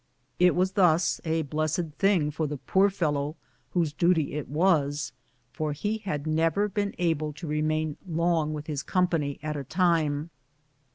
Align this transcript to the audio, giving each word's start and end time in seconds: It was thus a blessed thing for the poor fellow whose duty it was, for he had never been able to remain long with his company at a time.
It 0.39 0.55
was 0.55 0.71
thus 0.71 1.21
a 1.23 1.43
blessed 1.43 1.91
thing 1.99 2.31
for 2.31 2.47
the 2.47 2.57
poor 2.57 2.89
fellow 2.89 3.35
whose 3.73 3.93
duty 3.93 4.33
it 4.33 4.47
was, 4.49 5.11
for 5.53 5.73
he 5.73 5.99
had 5.99 6.25
never 6.25 6.67
been 6.67 6.95
able 6.97 7.33
to 7.33 7.45
remain 7.45 7.97
long 8.07 8.51
with 8.51 8.65
his 8.65 8.81
company 8.81 9.37
at 9.43 9.55
a 9.55 9.63
time. 9.63 10.31